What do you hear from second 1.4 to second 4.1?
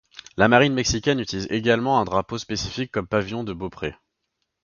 également un drapeau spécifique comme pavillon de beaupré.